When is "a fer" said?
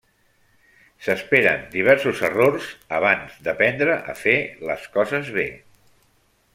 4.15-4.37